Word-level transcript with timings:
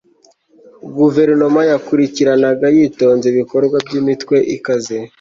guverinoma 0.97 1.61
yakurikiranaga 1.71 2.65
yitonze 2.75 3.25
ibikorwa 3.29 3.75
by'imitwe 3.85 4.35
ikaze 4.55 4.97